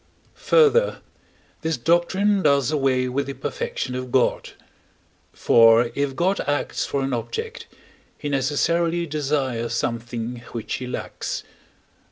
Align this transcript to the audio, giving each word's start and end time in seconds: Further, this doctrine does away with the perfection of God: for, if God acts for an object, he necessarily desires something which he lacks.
Further, 0.49 1.01
this 1.61 1.77
doctrine 1.77 2.41
does 2.41 2.71
away 2.71 3.07
with 3.07 3.27
the 3.27 3.35
perfection 3.35 3.93
of 3.93 4.11
God: 4.11 4.53
for, 5.31 5.91
if 5.93 6.15
God 6.15 6.39
acts 6.47 6.87
for 6.87 7.03
an 7.03 7.13
object, 7.13 7.67
he 8.17 8.27
necessarily 8.27 9.05
desires 9.05 9.75
something 9.75 10.37
which 10.53 10.73
he 10.77 10.87
lacks. 10.87 11.43